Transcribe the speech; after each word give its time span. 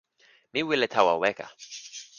mi 0.53 0.59
wile 0.67 0.87
tawa 0.93 1.13
weka. 1.21 1.47